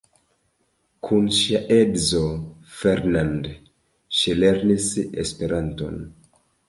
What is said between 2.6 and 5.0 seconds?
Fernand ŝi lernis